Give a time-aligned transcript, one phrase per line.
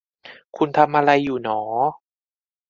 [0.57, 1.61] คุณทำอะไรอยู่หนอ?